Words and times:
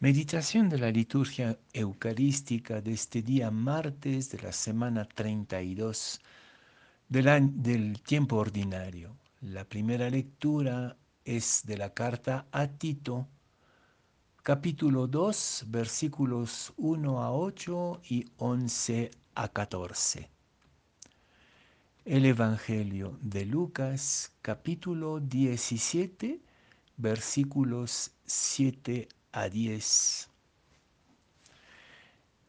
Meditación 0.00 0.68
de 0.68 0.78
la 0.78 0.92
liturgia 0.92 1.58
eucarística 1.72 2.80
de 2.80 2.92
este 2.92 3.20
día 3.20 3.50
martes 3.50 4.30
de 4.30 4.38
la 4.38 4.52
semana 4.52 5.04
32 5.04 6.20
del, 7.08 7.60
del 7.60 8.00
tiempo 8.02 8.36
ordinario. 8.36 9.16
La 9.40 9.64
primera 9.64 10.08
lectura 10.08 10.96
es 11.24 11.62
de 11.66 11.78
la 11.78 11.94
carta 11.94 12.46
a 12.52 12.68
Tito, 12.68 13.26
capítulo 14.44 15.08
2, 15.08 15.64
versículos 15.66 16.72
1 16.76 17.20
a 17.20 17.32
8 17.32 18.00
y 18.08 18.24
11 18.36 19.10
a 19.34 19.48
14. 19.48 20.30
El 22.04 22.24
Evangelio 22.24 23.18
de 23.20 23.44
Lucas, 23.46 24.32
capítulo 24.42 25.18
17, 25.18 26.40
versículos 26.98 28.12
7 28.26 29.08
a 29.32 29.48
10. 29.48 30.30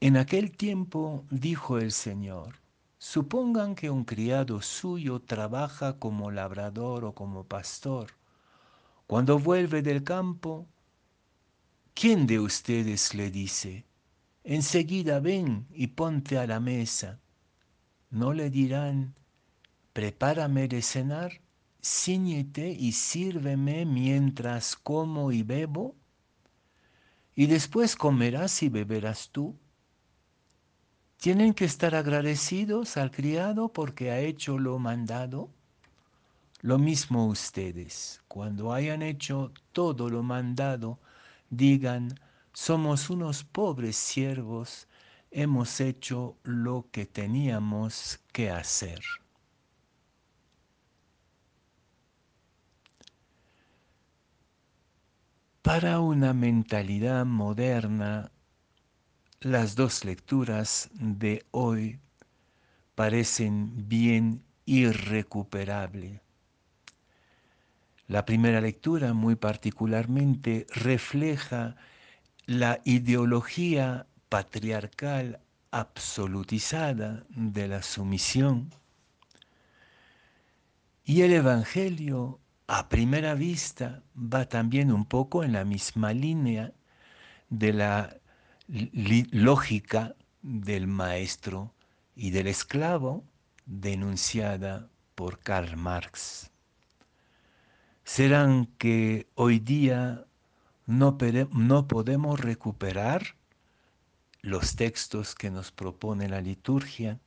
En 0.00 0.16
aquel 0.16 0.50
tiempo 0.56 1.24
dijo 1.30 1.78
el 1.78 1.90
Señor, 1.92 2.56
supongan 2.98 3.74
que 3.74 3.90
un 3.90 4.04
criado 4.04 4.60
suyo 4.60 5.20
trabaja 5.20 5.98
como 5.98 6.30
labrador 6.30 7.04
o 7.04 7.12
como 7.12 7.44
pastor. 7.44 8.12
Cuando 9.06 9.38
vuelve 9.38 9.82
del 9.82 10.04
campo, 10.04 10.66
¿quién 11.94 12.26
de 12.26 12.40
ustedes 12.40 13.14
le 13.14 13.30
dice, 13.30 13.86
enseguida 14.44 15.20
ven 15.20 15.66
y 15.72 15.88
ponte 15.88 16.38
a 16.38 16.46
la 16.46 16.60
mesa? 16.60 17.18
¿No 18.10 18.32
le 18.32 18.50
dirán, 18.50 19.14
prepárame 19.92 20.68
de 20.68 20.82
cenar, 20.82 21.40
ciñete 21.82 22.70
y 22.70 22.92
sírveme 22.92 23.86
mientras 23.86 24.76
como 24.76 25.32
y 25.32 25.42
bebo? 25.42 25.94
Y 27.36 27.46
después 27.46 27.94
comerás 27.94 28.62
y 28.62 28.70
beberás 28.70 29.28
tú. 29.30 29.54
Tienen 31.18 31.52
que 31.52 31.66
estar 31.66 31.94
agradecidos 31.94 32.96
al 32.96 33.10
criado 33.10 33.72
porque 33.72 34.10
ha 34.10 34.18
hecho 34.20 34.58
lo 34.58 34.78
mandado. 34.78 35.50
Lo 36.62 36.78
mismo 36.78 37.26
ustedes, 37.26 38.22
cuando 38.26 38.72
hayan 38.72 39.02
hecho 39.02 39.52
todo 39.72 40.08
lo 40.08 40.22
mandado, 40.22 40.98
digan, 41.50 42.18
somos 42.54 43.10
unos 43.10 43.44
pobres 43.44 43.96
siervos, 43.96 44.88
hemos 45.30 45.80
hecho 45.80 46.38
lo 46.42 46.88
que 46.90 47.04
teníamos 47.04 48.18
que 48.32 48.50
hacer. 48.50 49.00
Para 55.66 55.98
una 55.98 56.32
mentalidad 56.32 57.26
moderna, 57.26 58.30
las 59.40 59.74
dos 59.74 60.04
lecturas 60.04 60.90
de 60.92 61.44
hoy 61.50 61.98
parecen 62.94 63.88
bien 63.88 64.44
irrecuperables. 64.64 66.20
La 68.06 68.24
primera 68.24 68.60
lectura 68.60 69.12
muy 69.12 69.34
particularmente 69.34 70.68
refleja 70.72 71.74
la 72.44 72.80
ideología 72.84 74.06
patriarcal 74.28 75.40
absolutizada 75.72 77.24
de 77.30 77.66
la 77.66 77.82
sumisión 77.82 78.70
y 81.02 81.22
el 81.22 81.32
Evangelio 81.32 82.38
a 82.68 82.88
primera 82.88 83.34
vista 83.34 84.02
va 84.16 84.48
también 84.48 84.90
un 84.92 85.04
poco 85.04 85.44
en 85.44 85.52
la 85.52 85.64
misma 85.64 86.12
línea 86.12 86.72
de 87.48 87.72
la 87.72 88.20
lógica 89.30 90.16
del 90.42 90.86
maestro 90.88 91.72
y 92.16 92.30
del 92.30 92.48
esclavo 92.48 93.24
denunciada 93.66 94.88
por 95.14 95.38
Karl 95.38 95.76
Marx. 95.76 96.50
¿Serán 98.04 98.66
que 98.78 99.28
hoy 99.34 99.58
día 99.60 100.26
no, 100.86 101.18
no 101.52 101.88
podemos 101.88 102.40
recuperar 102.40 103.36
los 104.42 104.76
textos 104.76 105.34
que 105.34 105.50
nos 105.50 105.70
propone 105.72 106.28
la 106.28 106.40
liturgia? 106.40 107.20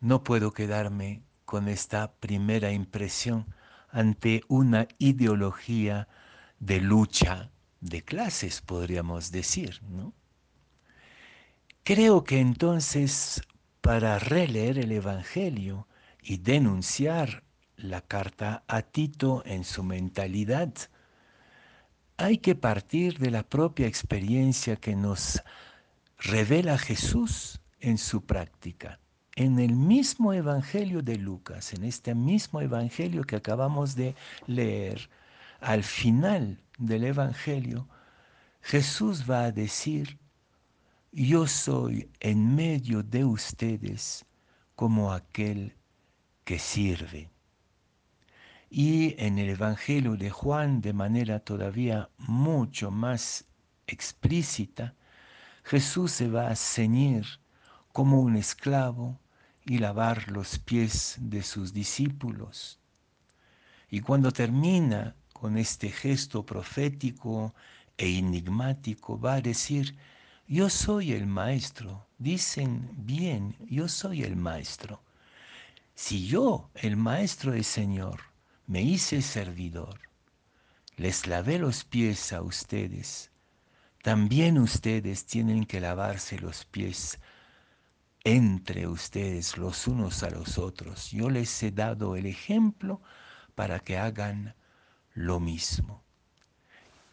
No 0.00 0.22
puedo 0.22 0.52
quedarme 0.52 1.25
con 1.46 1.68
esta 1.68 2.12
primera 2.12 2.72
impresión 2.72 3.46
ante 3.88 4.42
una 4.48 4.88
ideología 4.98 6.08
de 6.58 6.80
lucha 6.80 7.50
de 7.80 8.02
clases, 8.02 8.60
podríamos 8.60 9.30
decir. 9.30 9.80
¿no? 9.88 10.12
Creo 11.84 12.24
que 12.24 12.40
entonces 12.40 13.40
para 13.80 14.18
releer 14.18 14.78
el 14.78 14.90
Evangelio 14.92 15.86
y 16.20 16.38
denunciar 16.38 17.44
la 17.76 18.00
carta 18.00 18.64
a 18.66 18.82
Tito 18.82 19.42
en 19.46 19.62
su 19.64 19.84
mentalidad, 19.84 20.74
hay 22.16 22.38
que 22.38 22.56
partir 22.56 23.18
de 23.18 23.30
la 23.30 23.44
propia 23.44 23.86
experiencia 23.86 24.76
que 24.76 24.96
nos 24.96 25.42
revela 26.18 26.76
Jesús 26.76 27.60
en 27.78 27.98
su 27.98 28.24
práctica 28.24 28.98
en 29.36 29.58
el 29.58 29.76
mismo 29.76 30.32
Evangelio 30.32 31.02
de 31.02 31.16
Lucas, 31.16 31.74
en 31.74 31.84
este 31.84 32.14
mismo 32.14 32.62
Evangelio 32.62 33.22
que 33.22 33.36
acabamos 33.36 33.94
de 33.94 34.14
leer, 34.46 35.10
al 35.60 35.84
final 35.84 36.58
del 36.78 37.04
Evangelio, 37.04 37.86
Jesús 38.62 39.30
va 39.30 39.44
a 39.44 39.52
decir, 39.52 40.18
yo 41.12 41.46
soy 41.46 42.10
en 42.20 42.54
medio 42.54 43.02
de 43.02 43.26
ustedes 43.26 44.24
como 44.74 45.12
aquel 45.12 45.74
que 46.44 46.58
sirve. 46.58 47.30
Y 48.70 49.14
en 49.22 49.38
el 49.38 49.50
Evangelio 49.50 50.16
de 50.16 50.30
Juan, 50.30 50.80
de 50.80 50.94
manera 50.94 51.40
todavía 51.40 52.08
mucho 52.16 52.90
más 52.90 53.44
explícita, 53.86 54.94
Jesús 55.62 56.12
se 56.12 56.28
va 56.28 56.48
a 56.48 56.56
ceñir 56.56 57.26
como 57.92 58.20
un 58.20 58.36
esclavo 58.36 59.18
y 59.66 59.78
lavar 59.78 60.30
los 60.30 60.58
pies 60.58 61.16
de 61.18 61.42
sus 61.42 61.72
discípulos. 61.72 62.78
Y 63.90 64.00
cuando 64.00 64.30
termina 64.30 65.16
con 65.32 65.58
este 65.58 65.90
gesto 65.90 66.46
profético 66.46 67.54
e 67.98 68.18
enigmático, 68.18 69.20
va 69.20 69.34
a 69.34 69.40
decir, 69.40 69.96
yo 70.46 70.70
soy 70.70 71.12
el 71.12 71.26
maestro. 71.26 72.06
Dicen 72.18 72.88
bien, 72.96 73.56
yo 73.68 73.88
soy 73.88 74.22
el 74.22 74.36
maestro. 74.36 75.02
Si 75.94 76.26
yo, 76.26 76.70
el 76.74 76.96
maestro 76.96 77.52
del 77.52 77.64
Señor, 77.64 78.20
me 78.66 78.82
hice 78.82 79.22
servidor, 79.22 80.00
les 80.96 81.26
lavé 81.26 81.58
los 81.58 81.84
pies 81.84 82.32
a 82.32 82.42
ustedes, 82.42 83.30
también 84.02 84.58
ustedes 84.58 85.26
tienen 85.26 85.64
que 85.64 85.80
lavarse 85.80 86.38
los 86.38 86.64
pies 86.64 87.18
entre 88.26 88.88
ustedes 88.88 89.56
los 89.56 89.86
unos 89.86 90.24
a 90.24 90.30
los 90.30 90.58
otros. 90.58 91.12
Yo 91.12 91.30
les 91.30 91.62
he 91.62 91.70
dado 91.70 92.16
el 92.16 92.26
ejemplo 92.26 93.00
para 93.54 93.78
que 93.78 93.98
hagan 93.98 94.56
lo 95.14 95.38
mismo. 95.38 96.02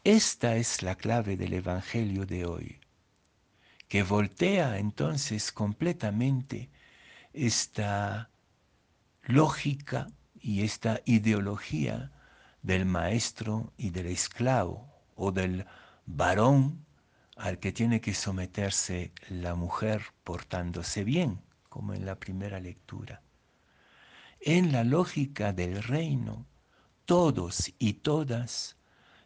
Esta 0.03 0.55
es 0.55 0.81
la 0.81 0.95
clave 0.95 1.37
del 1.37 1.53
Evangelio 1.53 2.25
de 2.25 2.47
hoy, 2.47 2.79
que 3.87 4.01
voltea 4.01 4.79
entonces 4.79 5.51
completamente 5.51 6.71
esta 7.31 8.31
lógica 9.21 10.07
y 10.41 10.63
esta 10.63 10.99
ideología 11.05 12.11
del 12.63 12.85
maestro 12.87 13.71
y 13.77 13.91
del 13.91 14.07
esclavo 14.07 14.91
o 15.15 15.31
del 15.31 15.67
varón 16.07 16.83
al 17.35 17.59
que 17.59 17.71
tiene 17.71 18.01
que 18.01 18.13
someterse 18.13 19.11
la 19.29 19.55
mujer 19.55 20.01
portándose 20.23 21.03
bien, 21.03 21.41
como 21.69 21.93
en 21.93 22.05
la 22.05 22.19
primera 22.19 22.59
lectura. 22.59 23.21
En 24.39 24.71
la 24.71 24.83
lógica 24.83 25.53
del 25.53 25.81
reino, 25.81 26.45
todos 27.05 27.73
y 27.79 27.93
todas 27.93 28.77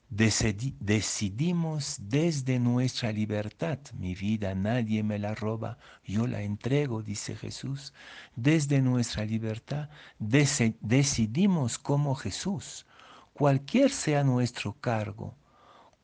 decidimos 0.09 1.98
desde 2.00 2.59
nuestra 2.59 3.12
libertad, 3.12 3.80
mi 3.94 4.15
vida 4.15 4.56
nadie 4.56 5.03
me 5.03 5.19
la 5.19 5.36
roba, 5.36 5.77
yo 6.06 6.27
la 6.27 6.42
entrego, 6.42 7.03
dice 7.03 7.36
Jesús, 7.36 7.94
desde 8.36 8.81
nuestra 8.81 9.25
libertad 9.25 9.89
decidimos 10.19 11.77
como 11.77 12.15
Jesús, 12.15 12.86
cualquier 13.33 13.92
sea 13.92 14.24
nuestro 14.24 14.74
cargo, 14.80 15.36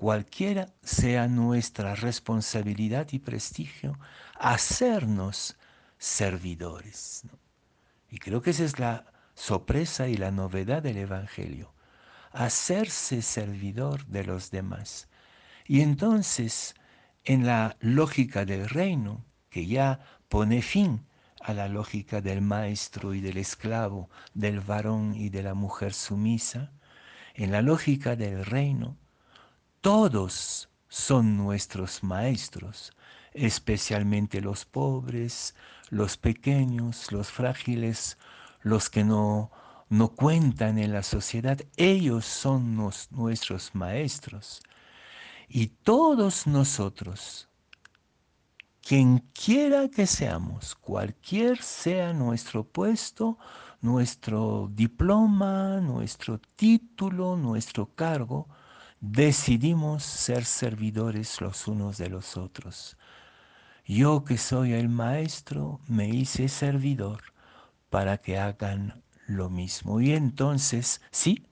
cualquiera 0.04 0.68
sea 0.84 1.30
nuestra 1.30 1.96
responsabilidad 1.96 3.08
y 3.14 3.20
prestigio, 3.20 3.98
hacernos 4.38 5.56
servidores. 5.98 7.24
Y 8.10 8.18
creo 8.18 8.42
que 8.42 8.50
esa 8.50 8.66
es 8.66 8.80
la 8.80 9.06
sorpresa 9.34 10.10
y 10.10 10.18
la 10.18 10.30
novedad 10.30 10.84
del 10.84 10.98
Evangelio, 10.98 11.74
hacerse 12.34 13.22
servidor 13.22 14.06
de 14.08 14.26
los 14.26 14.52
demás. 14.52 15.08
Y 15.66 15.80
entonces, 15.80 16.76
en 17.24 17.46
la 17.46 17.78
lógica 17.80 18.44
del 18.44 18.68
reino, 18.68 19.24
que 19.50 19.68
ya 19.68 20.02
pone 20.28 20.62
fin 20.62 21.06
a 21.40 21.54
la 21.54 21.70
lógica 21.70 22.20
del 22.20 22.42
maestro 22.42 23.14
y 23.14 23.22
del 23.22 23.38
esclavo, 23.38 24.10
del 24.34 24.60
varón 24.60 25.16
y 25.16 25.30
de 25.30 25.44
la 25.44 25.54
mujer 25.54 25.94
sumisa, 25.94 26.74
en 27.36 27.54
la 27.54 27.62
lógica 27.62 28.18
del 28.18 28.46
reino, 28.46 28.98
todos 29.84 30.70
son 30.88 31.36
nuestros 31.36 32.04
maestros, 32.04 32.94
especialmente 33.34 34.40
los 34.40 34.64
pobres, 34.64 35.56
los 35.90 36.16
pequeños, 36.16 37.12
los 37.12 37.30
frágiles, 37.30 38.18
los 38.62 38.90
que 38.90 39.04
no, 39.04 39.52
no 39.90 40.08
cuentan 40.16 40.78
en 40.78 40.94
la 40.94 41.04
sociedad, 41.04 41.60
ellos 41.76 42.24
son 42.24 42.78
nuestros 43.12 43.76
maestros. 43.76 44.62
Y 45.50 45.68
todos 45.68 46.48
nosotros, 46.48 47.50
quien 48.82 49.20
quiera 49.34 49.90
que 49.90 50.08
seamos, 50.08 50.76
cualquier 50.76 51.62
sea 51.62 52.14
nuestro 52.14 52.64
puesto, 52.64 53.38
nuestro 53.82 54.70
diploma, 54.72 55.82
nuestro 55.82 56.40
título, 56.56 57.36
nuestro 57.36 57.88
cargo, 57.94 58.48
decidimos 59.04 60.02
ser 60.02 60.46
servidores 60.46 61.42
los 61.42 61.68
unos 61.68 61.98
de 61.98 62.08
los 62.08 62.38
otros. 62.38 62.96
Yo 63.86 64.24
que 64.24 64.38
soy 64.38 64.72
el 64.72 64.88
maestro, 64.88 65.82
me 65.88 66.08
hice 66.08 66.48
servidor 66.48 67.22
para 67.90 68.20
que 68.20 68.40
hagan 68.40 69.04
lo 69.28 69.50
mismo. 69.50 70.00
Y 70.00 70.14
entonces, 70.14 71.02
sí, 71.12 71.46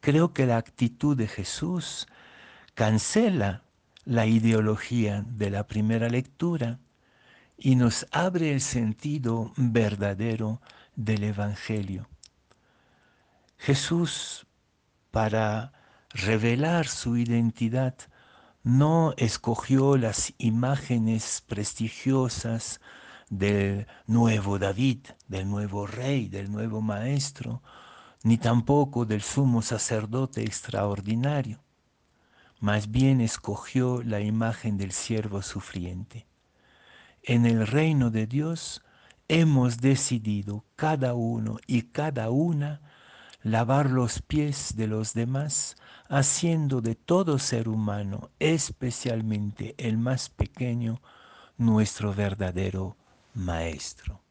creo 0.00 0.32
que 0.32 0.46
la 0.46 0.56
actitud 0.56 1.14
de 1.14 1.28
Jesús 1.28 2.06
cancela 2.72 3.62
la 4.06 4.24
ideología 4.24 5.22
de 5.28 5.50
la 5.50 5.66
primera 5.66 6.08
lectura 6.08 6.78
y 7.58 7.76
nos 7.76 8.06
abre 8.10 8.52
el 8.52 8.62
sentido 8.62 9.52
verdadero 9.58 10.62
del 10.94 11.24
Evangelio. 11.24 12.08
Jesús, 13.58 14.46
para 15.10 15.75
revelar 16.16 16.86
su 16.86 17.16
identidad, 17.16 17.94
no 18.62 19.14
escogió 19.16 19.96
las 19.96 20.32
imágenes 20.38 21.44
prestigiosas 21.46 22.80
del 23.28 23.86
nuevo 24.06 24.58
David, 24.58 25.06
del 25.28 25.48
nuevo 25.48 25.86
rey, 25.86 26.28
del 26.28 26.50
nuevo 26.50 26.80
maestro, 26.80 27.62
ni 28.22 28.38
tampoco 28.38 29.04
del 29.04 29.22
sumo 29.22 29.62
sacerdote 29.62 30.42
extraordinario. 30.42 31.62
Más 32.60 32.90
bien 32.90 33.20
escogió 33.20 34.02
la 34.02 34.20
imagen 34.20 34.78
del 34.78 34.92
siervo 34.92 35.42
sufriente. 35.42 36.26
En 37.22 37.44
el 37.44 37.66
reino 37.66 38.10
de 38.10 38.26
Dios 38.26 38.82
hemos 39.28 39.78
decidido 39.78 40.64
cada 40.76 41.14
uno 41.14 41.58
y 41.66 41.82
cada 41.82 42.30
una 42.30 42.80
lavar 43.46 43.90
los 43.90 44.22
pies 44.22 44.74
de 44.76 44.88
los 44.88 45.14
demás, 45.14 45.76
haciendo 46.08 46.80
de 46.80 46.96
todo 46.96 47.38
ser 47.38 47.68
humano, 47.68 48.30
especialmente 48.40 49.76
el 49.78 49.98
más 49.98 50.28
pequeño, 50.30 51.00
nuestro 51.56 52.12
verdadero 52.12 52.96
Maestro. 53.34 54.25